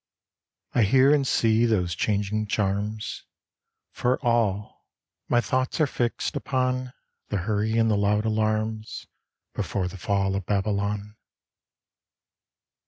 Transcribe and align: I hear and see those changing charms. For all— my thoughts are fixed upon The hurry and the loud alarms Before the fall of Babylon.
I 0.73 0.81
hear 0.81 1.13
and 1.13 1.27
see 1.27 1.67
those 1.67 1.93
changing 1.93 2.47
charms. 2.47 3.23
For 3.91 4.19
all— 4.25 4.87
my 5.29 5.39
thoughts 5.41 5.79
are 5.79 5.85
fixed 5.85 6.35
upon 6.35 6.91
The 7.27 7.37
hurry 7.45 7.77
and 7.77 7.87
the 7.91 7.95
loud 7.97 8.25
alarms 8.25 9.05
Before 9.53 9.87
the 9.87 9.99
fall 9.99 10.33
of 10.35 10.47
Babylon. 10.47 11.17